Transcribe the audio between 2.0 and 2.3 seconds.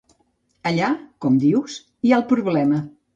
hi ha el